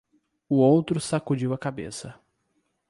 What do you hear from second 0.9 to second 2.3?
sacudiu a cabeça.